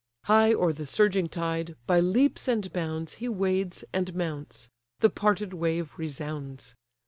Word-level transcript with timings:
High 0.23 0.51
o'er 0.51 0.73
the 0.73 0.87
surging 0.87 1.29
tide, 1.29 1.75
by 1.85 1.99
leaps 1.99 2.47
and 2.47 2.73
bounds, 2.73 3.13
He 3.21 3.29
wades, 3.29 3.83
and 3.93 4.15
mounts; 4.15 4.67
the 4.99 5.11
parted 5.11 5.53
wave 5.53 5.93
resounds. 5.99 6.73